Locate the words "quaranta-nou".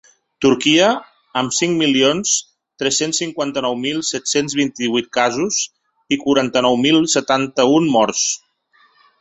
6.27-6.83